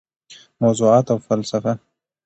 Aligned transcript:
موضوعات 0.61 1.11
او 1.11 1.17
فلسفه: 1.27 1.73